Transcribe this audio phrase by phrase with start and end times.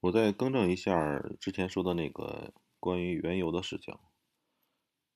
[0.00, 3.98] 我再更正一下之前说的那个关于原油的事情。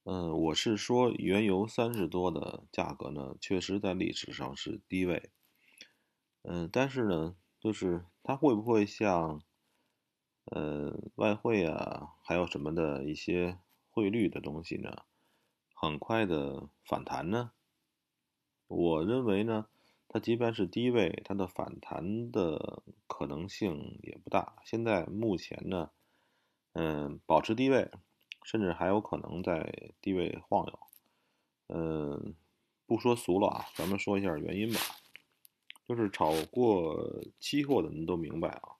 [0.04, 5.30] 嗯，我是说原油三十多的价格呢，确实在历史上是低位。
[6.42, 9.40] 嗯，但是呢，就是它会不会像，
[10.44, 13.58] 呃，外汇啊，还有什么的一些
[13.88, 15.04] 汇率的东西呢，
[15.74, 17.52] 很快的反弹呢？
[18.68, 19.68] 我认为呢。
[20.14, 24.62] 它即便是低位，它的反弹的可能性也不大。
[24.64, 25.90] 现在目前呢，
[26.74, 27.90] 嗯，保持低位，
[28.44, 30.78] 甚至还有可能在低位晃悠。
[31.66, 32.36] 嗯，
[32.86, 34.78] 不说俗了啊，咱们说一下原因吧。
[35.84, 38.76] 就是炒过期货的人都明白啊。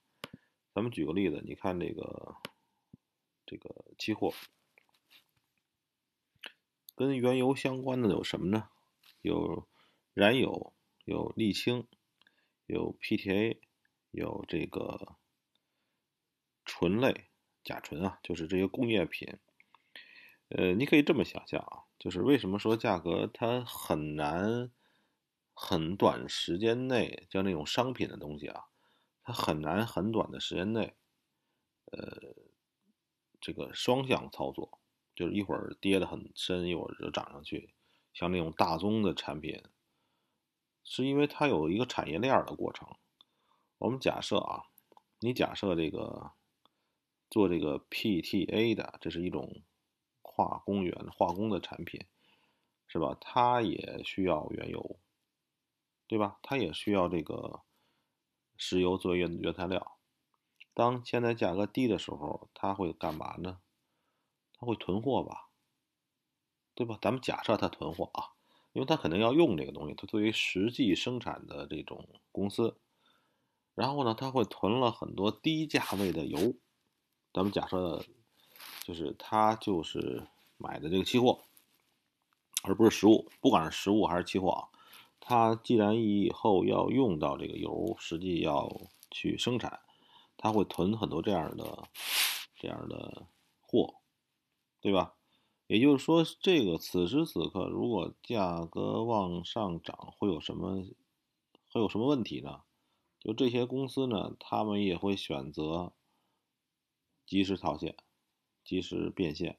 [0.73, 2.37] 咱们举个例子，你看这个
[3.45, 4.31] 这个期货，
[6.95, 8.69] 跟原油相关的有什么呢？
[9.21, 9.67] 有
[10.13, 10.71] 燃油。
[11.05, 11.87] 有沥青，
[12.65, 13.59] 有 PTA，
[14.11, 15.17] 有这个
[16.65, 17.29] 醇类
[17.63, 19.37] 甲醇啊，就是这些工业品。
[20.49, 24.71] 呃，你可以这么想象啊，就是为什么说价格它很难
[25.53, 28.63] 很短时间内，像那种商品的东西啊，
[29.23, 30.95] 它很难很短的时间内，
[31.91, 32.35] 呃，
[33.39, 34.81] 这个双向操作，
[35.15, 37.75] 就是一会儿跌得很深，一会儿就涨上去，
[38.13, 39.63] 像那种大宗的产品。
[40.95, 42.87] 是因为它有一个产业链的过程。
[43.79, 44.63] 我们假设啊，
[45.19, 46.31] 你假设这个
[47.29, 49.61] 做这个 PTA 的，这是一种
[50.21, 52.05] 化工原化工的产品，
[52.87, 53.17] 是吧？
[53.19, 54.97] 它也需要原油，
[56.07, 56.39] 对吧？
[56.41, 57.63] 它也需要这个
[58.55, 59.97] 石油作为原原材料。
[60.73, 63.59] 当现在价格低的时候，它会干嘛呢？
[64.53, 65.49] 它会囤货吧，
[66.73, 66.97] 对吧？
[67.01, 68.34] 咱们假设它囤货啊。
[68.75, 72.75] 因为他肯定要用这个东西，他作为实际生产的这种公司，
[73.73, 76.53] 然后呢，他会囤了很多低价位的油。
[77.33, 78.03] 咱们假设，
[78.83, 81.39] 就是他就是买的这个期货，
[82.63, 84.67] 而不是实物，不管是实物还是期货啊。
[85.21, 88.69] 他既然以后要用到这个油，实际要
[89.09, 89.79] 去生产，
[90.35, 91.87] 他会囤很多这样的
[92.57, 93.25] 这样的
[93.61, 93.95] 货，
[94.81, 95.13] 对吧？
[95.67, 100.85] 也就是说，这个此时此刻，如果价格往上涨，会有什么
[101.71, 102.61] 会有什么问题呢？
[103.19, 105.93] 就这些公司呢，他们也会选择
[107.25, 107.97] 及时套现、
[108.63, 109.57] 及时变现。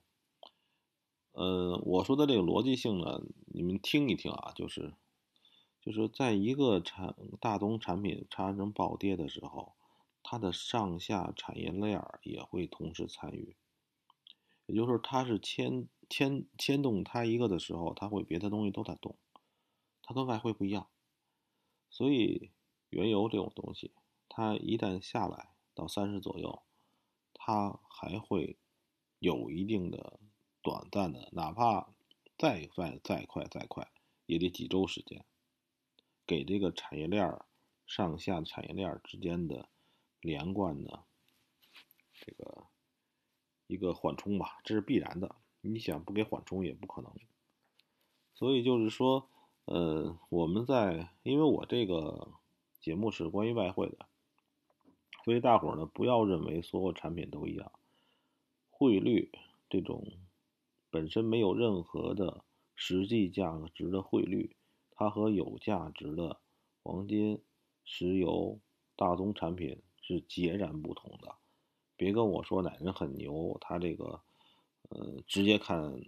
[1.33, 4.95] 呃，我说的这个逻辑性呢，你们听一听啊，就是
[5.81, 9.75] 就是在一个产大宗产品产生暴跌的时候，
[10.23, 13.57] 它的上下产业链也会同时参与，
[14.67, 15.89] 也就是说，它是牵。
[16.09, 19.17] 牵牵动它一个的时候，它会别的东西都在动，
[20.03, 20.89] 它跟外汇不一样，
[21.91, 22.53] 所以
[22.91, 23.93] 原油这种东西，
[24.29, 26.63] 它一旦下来到三十左右，
[27.35, 28.57] 它还会
[29.19, 30.21] 有一定的
[30.63, 31.93] 短暂的，哪怕
[32.39, 33.91] 再快再快再快，
[34.27, 35.25] 也得几周时间，
[36.27, 37.39] 给这个产业链
[37.87, 39.69] 上下产业链之间的
[40.21, 41.05] 连贯的
[42.13, 42.67] 这个
[43.67, 45.37] 一个缓冲吧，这是必然的。
[45.67, 47.11] 你想不给缓冲也不可能，
[48.35, 49.29] 所以就是说，
[49.65, 52.33] 呃，我们在因为我这个
[52.81, 54.07] 节目是关于外汇的，
[55.25, 57.73] 所以大伙儿呢不要认为所有产品都一样，
[58.71, 59.31] 汇率
[59.69, 60.07] 这种
[60.91, 62.45] 本身没有任何的
[62.75, 64.55] 实际价值的汇率，
[64.93, 66.39] 它和有价值的
[66.83, 67.43] 黄金、
[67.85, 68.61] 石油、
[68.95, 71.35] 大宗产品是截然不同的。
[71.97, 74.23] 别跟我说哪人很牛，他这个。
[74.89, 76.01] 呃，直接看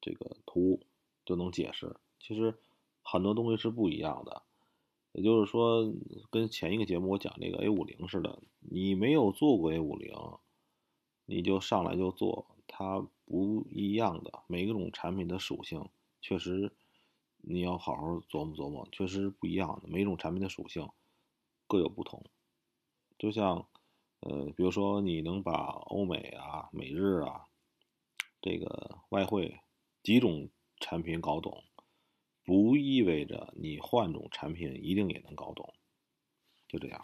[0.00, 0.80] 这个图
[1.24, 2.54] 就能解释，其实
[3.02, 4.42] 很多东西是不一样的。
[5.12, 5.90] 也就是说，
[6.30, 10.14] 跟前一个节目我讲那个 A 五零似的，你没有做过 A 五零，
[11.24, 14.42] 你就上来就做，它不一样的。
[14.46, 15.88] 每一种产品的属性
[16.20, 16.72] 确实
[17.38, 19.88] 你要好好琢磨琢磨，确实不一样的。
[19.88, 20.88] 每一种产品的属性
[21.66, 22.24] 各有不同，
[23.18, 23.66] 就像。
[24.22, 25.52] 呃，比如说你能把
[25.86, 27.46] 欧美啊、美日啊，
[28.40, 29.60] 这个外汇
[30.02, 30.48] 几种
[30.80, 31.64] 产品搞懂，
[32.44, 35.74] 不意味着你换种产品一定也能搞懂，
[36.68, 37.02] 就这样。